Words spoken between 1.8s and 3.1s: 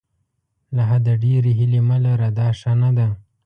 مه لره دا ښه نه ده.